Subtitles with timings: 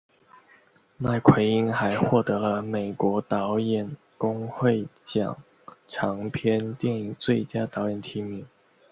[0.97, 5.37] 麦奎因还获得了美国导演工会奖
[5.87, 8.43] 长片电影最佳导演提名。